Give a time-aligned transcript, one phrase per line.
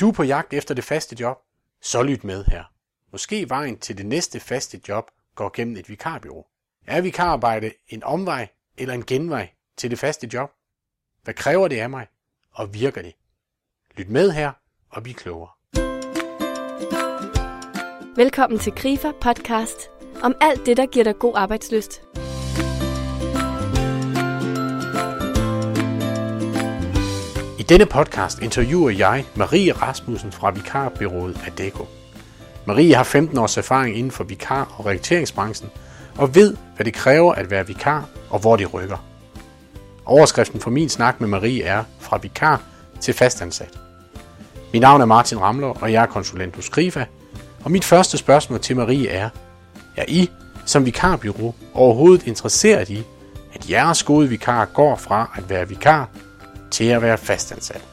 [0.00, 1.38] Du er på jagt efter det faste job?
[1.82, 2.64] Så lyt med her.
[3.12, 6.46] Måske vejen til det næste faste job går gennem et vikarbyrå.
[6.86, 10.50] Er vikararbejde en omvej eller en genvej til det faste job?
[11.22, 12.06] Hvad kræver det af mig?
[12.52, 13.12] Og virker det?
[13.96, 14.52] Lyt med her
[14.90, 15.50] og bliv klogere.
[18.16, 19.90] Velkommen til Grifer podcast
[20.22, 22.02] om alt det, der giver dig god arbejdsløst.
[27.70, 31.86] Denne podcast interviewer jeg Marie Rasmussen fra Vikarbyrået Adeko.
[32.66, 35.70] Marie har 15 års erfaring inden for vikar- og rekrutteringsbranchen
[36.16, 38.96] og ved, hvad det kræver at være vikar og hvor det rykker.
[40.04, 42.62] Overskriften for min snak med Marie er fra vikar
[43.00, 43.78] til fastansat.
[44.72, 47.04] Mit navn er Martin Ramler, og jeg er konsulent hos Grifa.
[47.64, 49.28] Og mit første spørgsmål til Marie er,
[49.96, 50.30] er I
[50.66, 53.02] som vikarbyrå overhovedet interesseret i,
[53.54, 56.08] at jeres gode vikar går fra at være vikar
[56.70, 57.84] til at være fastansat?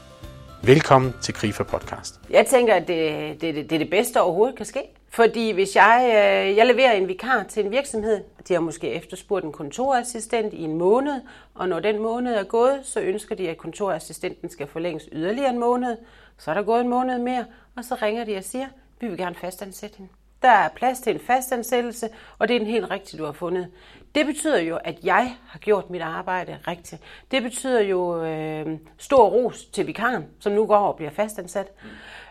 [0.62, 2.20] Velkommen til Grifer Podcast.
[2.30, 4.82] Jeg tænker, at det, det, det, det er det bedste overhovedet kan ske.
[5.10, 9.44] Fordi hvis jeg, øh, jeg leverer en vikar til en virksomhed, de har måske efterspurgt
[9.44, 11.20] en kontorassistent i en måned,
[11.54, 15.58] og når den måned er gået, så ønsker de, at kontorassistenten skal forlænges yderligere en
[15.58, 15.96] måned.
[16.38, 17.44] Så er der gået en måned mere,
[17.76, 18.66] og så ringer de og siger,
[19.00, 20.12] vi vil gerne fastansætte hende.
[20.42, 22.08] Der er plads til en fastansættelse,
[22.38, 23.68] og det er den helt rigtige, du har fundet.
[24.14, 27.02] Det betyder jo, at jeg har gjort mit arbejde rigtigt.
[27.30, 31.72] Det betyder jo øh, stor ros til vikaren, som nu går og bliver fastansat.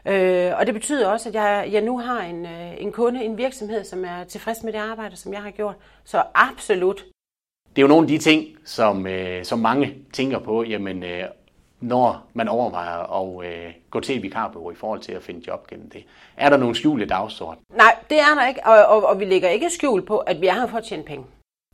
[0.05, 0.11] Mm.
[0.11, 3.37] Øh, og det betyder også, at jeg, jeg nu har en, øh, en kunde, en
[3.37, 5.75] virksomhed, som er tilfreds med det arbejde, som jeg har gjort.
[6.03, 7.05] Så absolut.
[7.69, 11.23] Det er jo nogle af de ting, som, øh, som mange tænker på, jamen, øh,
[11.79, 15.67] når man overvejer at øh, gå til et vikarbureau i forhold til at finde job
[15.67, 16.03] gennem det.
[16.37, 17.63] Er der nogle skjulte dagsorden?
[17.69, 20.47] Nej, det er der ikke, og, og, og vi lægger ikke skjul på, at vi
[20.47, 21.25] er her for at tjene penge.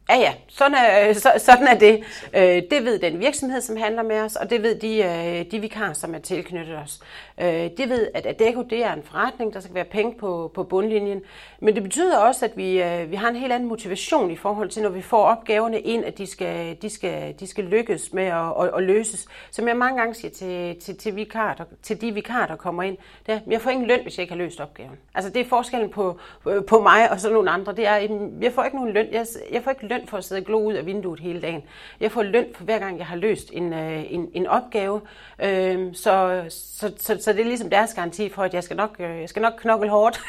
[0.10, 2.04] Ja, ja, sådan er, øh, så, sådan er det.
[2.36, 5.60] Øh, det ved den virksomhed, som handler med os, og det ved de, øh, de
[5.60, 7.00] vikarer, som er tilknyttet os.
[7.42, 10.64] Øh, de ved, at Adecco det er en forretning, der skal være penge på, på
[10.64, 11.22] bundlinjen.
[11.60, 14.70] Men det betyder også, at vi, øh, vi har en helt anden motivation i forhold
[14.70, 18.26] til, når vi får opgaverne ind, at de skal, de skal, de skal lykkes med
[18.26, 19.28] at, at, at løses.
[19.52, 22.84] Som jeg mange gange siger til, til, til, vikar, der, til de vikarer, der kommer
[22.84, 24.98] ind, det er, jeg får ingen løn, hvis jeg ikke har løst opgaven.
[25.16, 26.20] Altså det er forskellen på,
[26.68, 27.74] på mig og så nogle andre.
[27.76, 27.96] Det er,
[28.42, 29.08] jeg får ikke nogen løn.
[29.12, 31.64] Jeg, jeg får ikke løn for at sidde og glo ud af vinduet hele dagen.
[32.00, 35.02] Jeg får løn for hver gang, jeg har løst en, øh, en, en opgave.
[35.40, 38.96] Øh, så, så, så, så det er ligesom deres garanti for, at jeg skal nok,
[39.00, 40.22] øh, jeg skal nok knokle hårdt.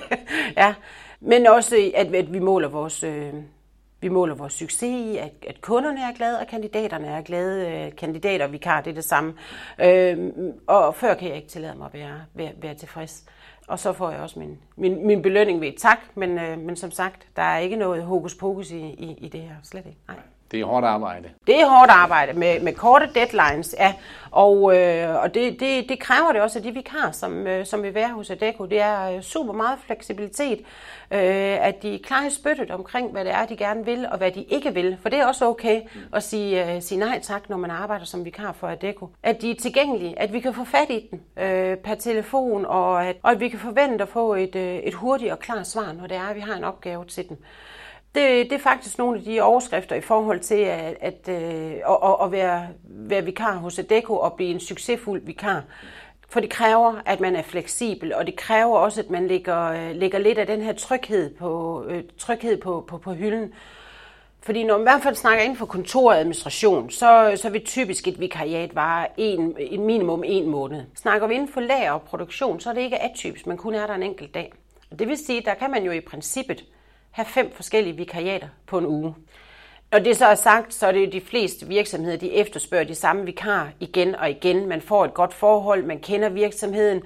[0.56, 0.74] ja.
[1.20, 3.04] Men også, at, at vi måler vores...
[3.04, 3.34] Øh,
[4.00, 7.70] vi måler vores succes i, at, at kunderne er glade, og kandidaterne er glade.
[7.70, 9.34] Øh, kandidater og vikar, det er det samme.
[9.78, 10.32] Øh,
[10.66, 13.24] og før kan jeg ikke tillade mig at være, være, være tilfreds.
[13.68, 16.76] Og så får jeg også min, min, min belønning ved et tak, men, øh, men
[16.76, 19.98] som sagt, der er ikke noget hokus pokus i, i, i det her, slet ikke.
[20.08, 20.16] Nej.
[20.50, 21.28] Det er hårdt arbejde.
[21.46, 23.94] Det er hårdt arbejde med, med korte deadlines, ja.
[24.30, 27.82] Og, øh, og det, det, det kræver det også af de vikar, som, øh, som
[27.82, 28.66] vil være hos Adecco.
[28.66, 30.58] Det er øh, super meget fleksibilitet,
[31.10, 34.18] øh, at de er klar i spyttet omkring, hvad det er, de gerne vil, og
[34.18, 34.98] hvad de ikke vil.
[35.02, 35.80] For det er også okay
[36.12, 39.08] at sige, øh, sige nej tak, når man arbejder som vikar for Adecco.
[39.22, 43.06] At de er tilgængelige, at vi kan få fat i dem øh, per telefon, og
[43.06, 45.92] at, og at vi kan forvente at få et, øh, et hurtigt og klart svar,
[45.92, 47.36] når det er, at vi har en opgave til dem.
[48.14, 52.16] Det, det er faktisk nogle af de overskrifter i forhold til at, at, øh, at,
[52.22, 55.62] at være, være vikar hos Adecco og blive en succesfuld vikar.
[56.28, 59.96] For det kræver, at man er fleksibel, og det kræver også, at man lægger, øh,
[59.96, 63.52] lægger lidt af den her tryghed på, øh, tryghed på, på, på hylden.
[64.42, 68.20] Fordi når man i hvert fald snakker inden for kontoradministration, så, så vil typisk et
[68.20, 70.84] vikariat vare en, en minimum en måned.
[70.94, 73.86] Snakker vi inden for lager og produktion, så er det ikke atypisk, man kun er
[73.86, 74.52] der en enkelt dag.
[74.90, 76.64] Og det vil sige, der kan man jo i princippet
[77.14, 79.14] have fem forskellige vikariater på en uge.
[79.92, 82.94] Når det så er sagt, så er det jo de fleste virksomheder, de efterspørger de
[82.94, 84.68] samme vikar igen og igen.
[84.68, 87.02] Man får et godt forhold, man kender virksomheden,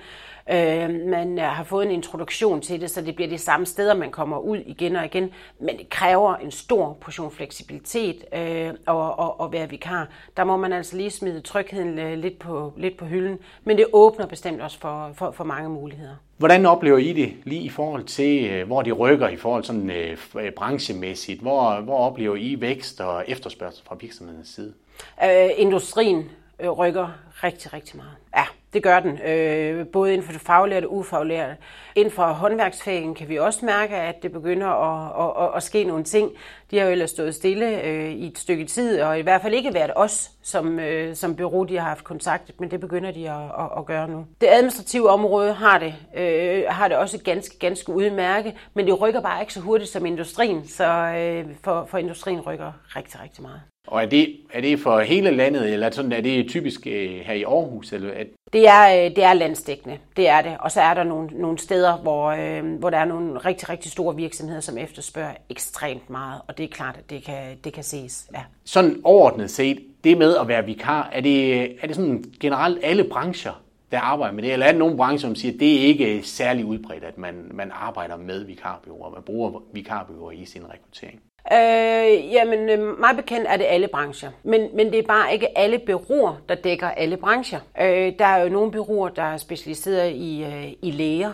[0.50, 4.10] øh, man har fået en introduktion til det, så det bliver de samme steder, man
[4.10, 5.30] kommer ud igen og igen.
[5.60, 10.08] Men det kræver en stor portion fleksibilitet øh, og, og, og være vikar.
[10.36, 14.26] Der må man altså lige smide trygheden lidt på, lidt på hylden, men det åbner
[14.26, 16.14] bestemt også for, for, for mange muligheder.
[16.36, 20.52] Hvordan oplever I det lige i forhold til, hvor de rykker i forhold sådan øh,
[20.56, 21.40] branchemæssigt?
[21.40, 24.74] Hvor, hvor oplever I vækst og efterspørgsel fra virksomhedens side?
[25.24, 26.30] Øh, industrien
[26.60, 27.08] øh, rykker
[27.44, 28.12] rigtig, rigtig meget.
[28.36, 29.18] Ja, det gør den.
[29.22, 31.56] Øh, både inden for det faglærte og ufaglærte.
[31.94, 35.84] Inden for håndværksfagen kan vi også mærke, at det begynder at, at, at, at ske
[35.84, 36.30] nogle ting.
[36.70, 39.54] De har jo ellers stået stille øh, i et stykke tid, og i hvert fald
[39.54, 43.30] ikke været os som, øh, som bureau, de har haft kontakt, men det begynder de
[43.30, 44.26] at, at, at gøre nu.
[44.40, 49.20] Det administrative område har det, øh, har det også ganske, ganske udmærket, men det rykker
[49.20, 53.60] bare ikke så hurtigt som industrien, så øh, for, for industrien rykker rigtig, rigtig meget.
[53.90, 57.34] Og er det, er det for hele landet, eller sådan, er det typisk øh, her
[57.34, 57.92] i Aarhus?
[57.92, 58.26] Eller at...
[58.52, 60.56] Det er, øh, det er landsdækkende, det er det.
[60.60, 63.92] Og så er der nogle, nogle steder, hvor, øh, hvor der er nogle rigtig, rigtig
[63.92, 66.40] store virksomheder, som efterspørger ekstremt meget.
[66.48, 68.26] Og det er klart, at det kan, det kan ses.
[68.34, 68.42] Ja.
[68.64, 73.04] Sådan overordnet set, det med at være vikar, er det, er det sådan generelt alle
[73.04, 74.52] brancher, der arbejder med det?
[74.52, 77.50] Eller er der nogle brancher, som siger, at det er ikke særlig udbredt, at man,
[77.50, 81.20] man arbejder med vikarbyråer, man bruger vikarbyråer i sin rekruttering?
[81.52, 84.30] Øh, jamen, øh, meget bekendt er det alle brancher.
[84.42, 87.60] Men, men det er bare ikke alle byråer, der dækker alle brancher.
[87.80, 91.32] Øh, der er jo nogle byråer, der er specialiseret i, øh, i læger,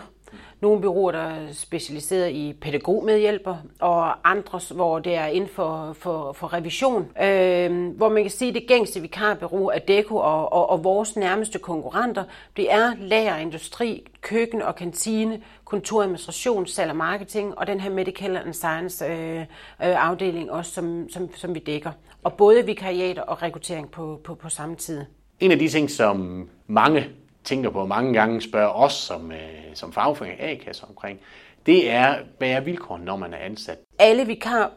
[0.61, 6.33] nogle byråer, der er specialiseret i pædagogmedhjælper, og andre, hvor det er inden for, for,
[6.33, 7.07] for revision.
[7.21, 11.15] Øh, hvor man kan sige, at det gængste vikarbureau er Deko og, og, og vores
[11.15, 12.23] nærmeste konkurrenter,
[12.57, 18.37] det er lager, industri, køkken og kantine, kontoradministration, salg og marketing, og den her Medical
[18.37, 19.45] and Science øh, øh,
[19.79, 21.91] afdeling også, som, som, som vi dækker.
[22.23, 25.01] Og både vikariater og rekruttering på, på, på samme tid.
[25.39, 27.07] En af de ting, som mange
[27.45, 29.37] tænker på mange gange, spørger os som, øh,
[29.73, 31.19] som fagforening A-kasse omkring,
[31.65, 33.77] det er, hvad er vilkårene, når man er ansat?
[33.99, 34.71] Alle vikar,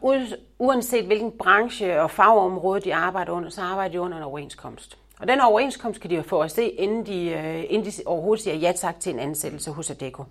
[0.58, 4.98] uanset hvilken branche og fagområde de arbejder under, så arbejder de under en overenskomst.
[5.20, 8.44] Og den overenskomst kan de jo få at se, inden de, øh, inden de overhovedet
[8.44, 10.24] siger ja tak til en ansættelse hos Adecco.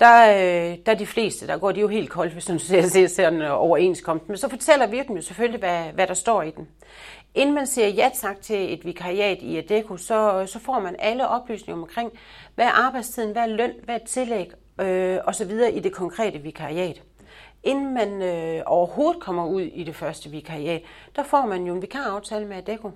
[0.00, 2.58] Der, øh, der er de fleste, der går de jo helt koldt, hvis man
[2.88, 4.28] ser, ser en overenskomst.
[4.28, 6.68] Men så fortæller virken jo selvfølgelig, hvad, hvad der står i den.
[7.34, 11.28] Inden man siger ja tak til et vikariat i ADECO, så, så får man alle
[11.28, 12.12] oplysninger omkring,
[12.54, 14.50] hvad er arbejdstiden, hvad er løn, hvad er tillæg
[14.80, 15.50] øh, osv.
[15.72, 17.02] i det konkrete vikariat.
[17.64, 20.82] Inden man øh, overhovedet kommer ud i det første vikariat,
[21.16, 22.90] der får man jo en vikaraftale med Adecco,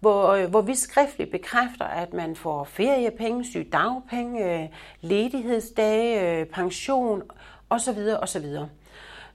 [0.00, 4.68] hvor, øh, hvor vi skriftligt bekræfter, at man får feriepenge, sygdagpenge, øh,
[5.00, 7.22] ledighedsdage, øh, pension
[7.70, 7.98] osv.
[8.22, 8.44] osv.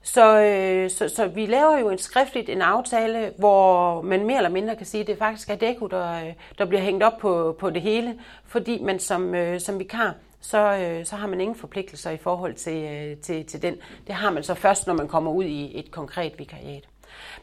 [0.02, 4.50] Så, øh, så, så vi laver jo en skriftligt en aftale, hvor man mere eller
[4.50, 7.56] mindre kan sige, at det faktisk er Deko, der, øh, der bliver hængt op på,
[7.58, 10.14] på det hele, fordi man som, øh, som vikar,
[10.44, 13.74] så, øh, så har man ingen forpligtelser i forhold til, øh, til, til den.
[14.06, 16.88] Det har man så først, når man kommer ud i et konkret vikariat.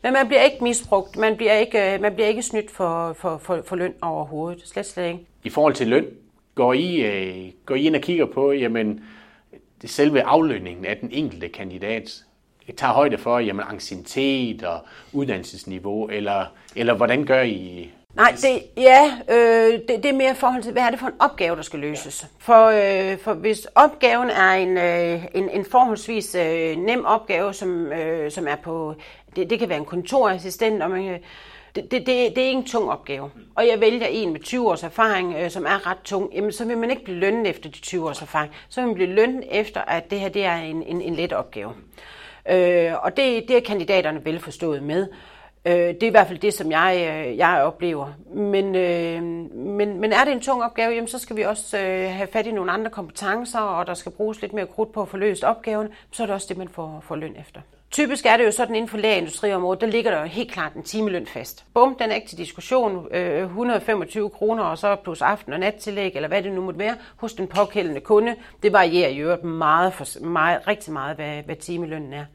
[0.03, 3.37] Men man bliver ikke misbrugt, man bliver ikke, øh, man bliver ikke snydt for, for,
[3.37, 5.19] for, for løn overhovedet, slet slet ikke.
[5.43, 6.05] I forhold til løn,
[6.55, 9.03] går I, øh, går I ind og kigger på, jamen,
[9.81, 12.23] det selve aflønningen af den enkelte kandidat,
[12.77, 14.79] tager højde for jamen, anciennitet og
[15.13, 16.45] uddannelsesniveau, eller,
[16.75, 17.91] eller hvordan gør I?
[18.15, 21.07] Nej, det, ja, øh, det, det er mere i forhold til, hvad er det for
[21.07, 22.27] en opgave, der skal løses.
[22.39, 27.85] For, øh, for hvis opgaven er en, øh, en, en forholdsvis øh, nem opgave, som,
[27.85, 28.95] øh, som er på,
[29.35, 31.19] det, det kan være en kontorassistent, og man kan,
[31.75, 33.29] det, det, det, det er ikke en tung opgave.
[33.55, 36.65] Og jeg vælger en med 20 års erfaring, øh, som er ret tung, jamen så
[36.65, 38.53] vil man ikke blive lønnet efter de 20 års erfaring.
[38.69, 41.33] Så vil man blive lønnet efter, at det her det er en, en, en let
[41.33, 41.73] opgave.
[42.49, 45.07] Øh, og det, det er kandidaterne velforstået med.
[45.65, 48.07] Øh, det er i hvert fald det, som jeg, øh, jeg oplever.
[48.33, 49.23] Men, øh,
[49.53, 52.47] men, men er det en tung opgave, jamen, så skal vi også øh, have fat
[52.47, 55.43] i nogle andre kompetencer, og der skal bruges lidt mere krudt på at få løst
[55.43, 57.61] opgaven, så er det også det, man får, får løn efter.
[57.91, 60.83] Typisk er det jo sådan inden for lagerindustriområdet, der ligger der jo helt klart en
[60.83, 61.65] timeløn fast.
[61.73, 63.07] Bum, den er ikke til diskussion.
[63.15, 66.95] Øh, 125 kroner og så plus aften- og nattillæg, eller hvad det nu måtte være,
[67.15, 68.35] hos den påkældende kunde.
[68.63, 72.25] Det varierer i øvrigt meget, for, meget, rigtig meget, hvad, hvad timelønnen er.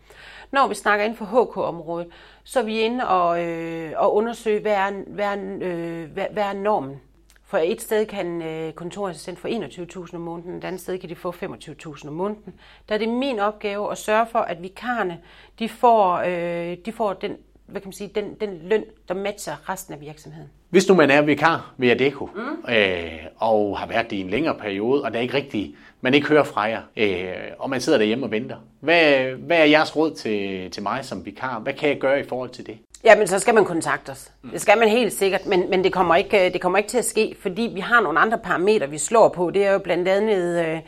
[0.56, 2.08] Når vi snakker inden for HK-området,
[2.44, 6.42] så er vi inde og, øh, og undersøge, hvad er, hvad, er, øh, hvad, hvad
[6.42, 7.00] er normen
[7.44, 11.16] for et sted kan øh, kontorassistent få 21.000 om måneden, et andet sted kan de
[11.16, 12.54] få 25.000 om måneden.
[12.88, 15.20] Der er det min opgave at sørge for, at vikarerne
[15.58, 17.36] de får, øh, de får den,
[17.66, 20.50] hvad kan man sige, den, den løn, der matcher resten af virksomheden.
[20.70, 22.72] Hvis nu man er vikar ved Adecco, mm.
[22.74, 26.14] øh, og har været det i en længere periode, og der er ikke rigtig, man
[26.14, 28.56] ikke hører fra jer, øh, og man sidder derhjemme og venter.
[28.80, 31.58] Hvad, hvad er jeres råd til, til mig som vikar?
[31.58, 32.78] Hvad kan jeg gøre i forhold til det?
[33.04, 34.32] Jamen, så skal man kontakte os.
[34.52, 37.04] Det skal man helt sikkert, men, men det, kommer ikke, det kommer ikke til at
[37.04, 39.50] ske, fordi vi har nogle andre parametre, vi slår på.
[39.50, 40.78] Det er jo blandt andet, øh,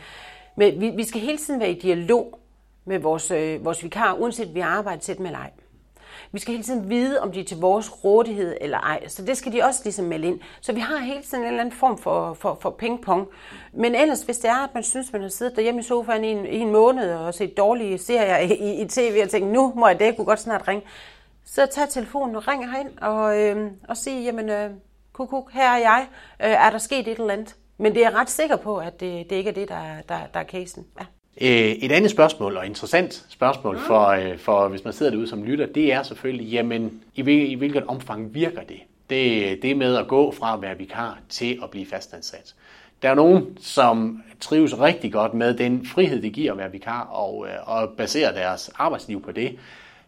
[0.57, 2.41] med, vi, vi skal hele tiden være i dialog
[2.85, 5.51] med vores, øh, vores vikar, uanset vi arbejder til dem eller ej.
[6.33, 9.09] Vi skal hele tiden vide, om de er til vores rådighed eller ej.
[9.09, 10.41] Så det skal de også ligesom melde ind.
[10.61, 13.29] Så vi har hele tiden en eller anden form for, for, for ping-pong.
[13.73, 16.29] Men ellers, hvis det er, at man synes, man har siddet derhjemme i sofaen i
[16.29, 19.89] en, i en måned og set dårlige serier i, i tv og tænkt, nu må
[19.89, 20.87] jeg det kunne godt snart ringe,
[21.45, 24.71] så tag telefonen og ring herind og, øh, og sig, jamen, øh,
[25.13, 26.07] kuk, kuk, her er jeg.
[26.43, 27.57] Øh, er der sket et eller andet?
[27.79, 30.19] Men det er jeg ret sikker på, at det, det ikke er det, der, der,
[30.35, 30.87] der er casen.
[31.01, 31.05] Ja.
[31.41, 33.83] Øh, et andet spørgsmål, og interessant spørgsmål mm.
[33.83, 37.55] for, øh, for hvis man sidder derude som lytter, det er selvfølgelig, jamen, i, i
[37.55, 38.81] hvilket omfang virker det?
[39.11, 42.55] Det, det med at gå fra at være vikar til at blive fastansat.
[43.03, 47.03] Der er nogen, som trives rigtig godt med den frihed, det giver at være vikar,
[47.03, 49.59] og, og basere deres arbejdsliv på det.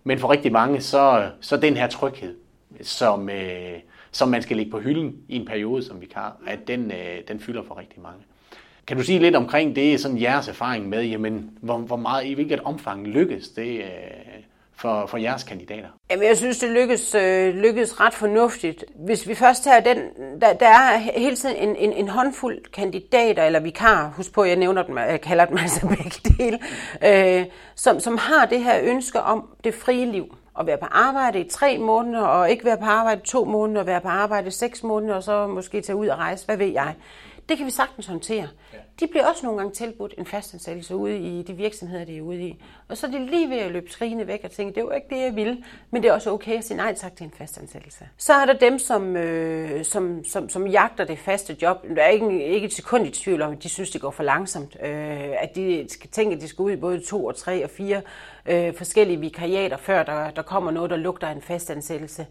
[0.04, 2.34] Men for rigtig mange, så, så den her tryghed,
[2.82, 3.78] som, øh,
[4.10, 7.40] som man skal lægge på hylden i en periode som vikar, at den, øh, den
[7.40, 8.20] fylder for rigtig mange.
[8.86, 12.32] Kan du sige lidt omkring det, sådan jeres erfaring med, jamen, hvor, hvor meget, i
[12.32, 13.84] hvilket omfang lykkes det øh,
[14.76, 15.88] for, for jeres kandidater?
[16.10, 18.84] Jamen, jeg synes, det lykkes, øh, lykkes ret fornuftigt.
[18.94, 19.98] Hvis vi først tager den,
[20.40, 24.56] der, der er hele tiden en, en, en håndfuld kandidater eller vikar, husk på, jeg
[24.56, 26.58] nævner dem, jeg kalder dem altså begge dele,
[27.04, 31.40] øh, som, som har det her ønske om det frie liv at være på arbejde
[31.40, 34.48] i tre måneder, og ikke være på arbejde i to måneder, og være på arbejde
[34.48, 36.94] i seks måneder, og så måske tage ud og rejse, hvad ved jeg.
[37.50, 38.48] Det kan vi sagtens håndtere.
[39.00, 42.42] De bliver også nogle gange tilbudt en fastansættelse ude i de virksomheder, de er ude
[42.42, 42.62] i.
[42.88, 45.06] Og så er de lige ved at løbe skrigende væk og tænke, det var ikke
[45.10, 48.08] det, jeg ville, men det er også okay at sige nej tak til en fastansættelse.
[48.16, 51.86] Så er der dem, som, øh, som, som, som jagter det faste job.
[51.96, 54.22] Der er ikke, ikke et sekund i tvivl om, at de synes, det går for
[54.22, 54.76] langsomt.
[54.82, 57.70] Øh, at de skal tænke, at de skal ud i både to og tre og
[57.70, 58.02] fire
[58.46, 62.26] øh, forskellige vikariater, før der, der kommer noget, der lugter af en fastansættelse.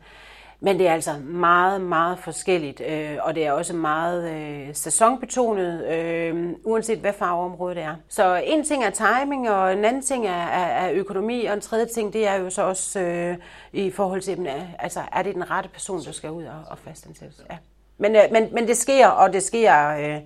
[0.61, 5.87] Men det er altså meget, meget forskelligt, øh, og det er også meget øh, sæsonbetonet,
[5.87, 7.95] øh, uanset hvad farveområde det er.
[8.09, 11.61] Så en ting er timing, og en anden ting er, er, er økonomi, og en
[11.61, 13.37] tredje ting, det er jo så også øh,
[13.73, 16.77] i forhold til, øh, altså er det den rette person, der skal ud og, og
[16.77, 17.41] fastansættes.
[17.49, 17.57] Ja.
[17.97, 19.89] Men, øh, men, men det sker, og det sker...
[19.89, 20.21] Øh,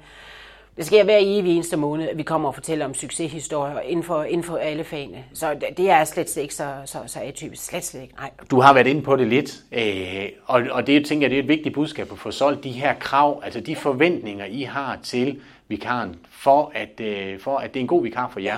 [0.77, 4.23] det sker hver evig eneste måned, at vi kommer og fortæller om succeshistorier inden for,
[4.23, 5.23] inden for alle fagene.
[5.33, 7.65] Så det er slet ikke så, så, så atypisk.
[7.65, 8.13] Slet, slet ikke.
[8.15, 8.31] Nej.
[8.51, 11.43] Du har været inde på det lidt, øh, og, og det tænker jeg, det er
[11.43, 15.41] et vigtigt budskab at få solgt de her krav, altså de forventninger, I har til
[15.67, 18.57] vikaren, for at, øh, for at det er en god vikar for jer.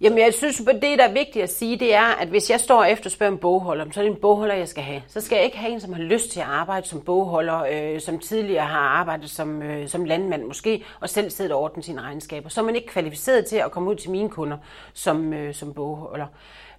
[0.00, 2.60] Jamen, jeg synes, at det, der er vigtigt at sige, det er, at hvis jeg
[2.60, 5.02] står og efterspørger en bogholder, så er det en bogholder, jeg skal have.
[5.08, 8.00] Så skal jeg ikke have en, som har lyst til at arbejde som bogholder, øh,
[8.00, 12.02] som tidligere har arbejdet som, øh, som landmand måske, og selv siddet og ordnet sine
[12.02, 12.48] regnskaber.
[12.48, 14.56] Så er man ikke kvalificeret til at komme ud til mine kunder
[14.92, 16.26] som, øh, som bogholder.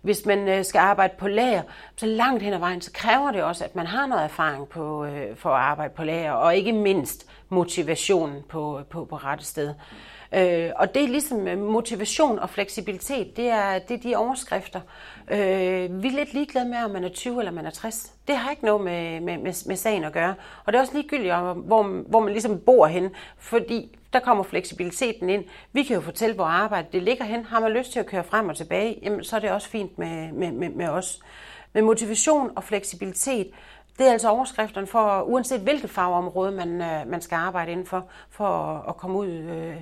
[0.01, 1.61] Hvis man øh, skal arbejde på lager,
[1.95, 5.05] så langt hen ad vejen, så kræver det også, at man har noget erfaring på,
[5.05, 9.73] øh, for at arbejde på lager, og ikke mindst motivation på, på, på rette sted.
[10.31, 14.81] Øh, og det er ligesom øh, motivation og fleksibilitet, det er, det er de overskrifter.
[15.31, 18.13] Øh, vi er lidt ligeglade med, om man er 20 eller man er 60.
[18.27, 20.35] Det har ikke noget med, med, med, med sagen at gøre.
[20.65, 25.29] Og det er også ligegyldigt, hvor, hvor man ligesom bor hen, fordi der kommer fleksibiliteten
[25.29, 25.43] ind.
[25.73, 27.45] Vi kan jo fortælle, hvor arbejdet det ligger hen.
[27.45, 29.97] Har man lyst til at køre frem og tilbage, jamen, så er det også fint
[29.97, 31.19] med, med, med, med os.
[31.73, 33.51] Men motivation og fleksibilitet,
[33.97, 38.05] det er altså overskrifterne for, uanset hvilket fagområde man, øh, man skal arbejde inden for,
[38.29, 38.47] for
[38.89, 39.75] at komme ud øh,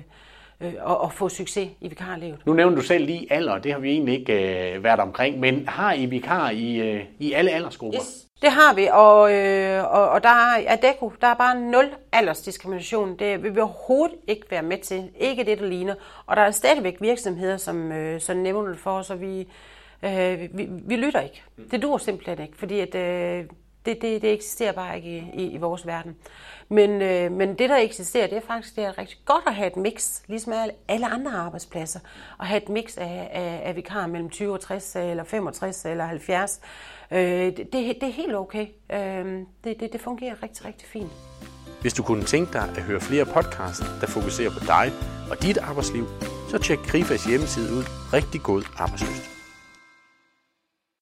[0.60, 2.46] øh, og, og få succes i vikarlivet.
[2.46, 5.68] Nu nævner du selv lige alder, det har vi egentlig ikke øh, været omkring, men
[5.68, 8.00] har I vikar i, øh, i alle aldersgrupper?
[8.00, 8.26] Yes.
[8.42, 13.18] Det har vi, og, øh, og, og der er DECO, der er bare nul aldersdiskrimination.
[13.18, 15.10] Det vil vi overhovedet ikke være med til.
[15.20, 15.94] Ikke det, der ligner.
[16.26, 19.48] Og der er stadigvæk virksomheder, som, øh, som nævner det for os, og vi,
[20.02, 21.42] øh, vi, vi lytter ikke.
[21.70, 23.44] Det dur simpelthen ikke, fordi at, øh,
[23.86, 26.16] det, det, det eksisterer bare ikke i, i, i vores verden.
[26.68, 29.66] Men, øh, men det, der eksisterer, det er faktisk det er rigtig godt at have
[29.66, 30.52] et mix, ligesom
[30.88, 32.00] alle andre arbejdspladser,
[32.40, 35.84] at have et mix af, af, af vikarer mellem 20 og 60, øh, eller 65
[35.84, 36.60] eller 70.
[37.10, 38.66] Øh, det, det er helt okay.
[38.92, 41.10] Øh, det, det, det fungerer rigtig, rigtig fint.
[41.80, 44.92] Hvis du kunne tænke dig at høre flere podcasts, der fokuserer på dig
[45.30, 46.06] og dit arbejdsliv,
[46.50, 47.84] så tjek Krifas hjemmeside ud.
[48.12, 49.35] Rigtig god arbejdsløst.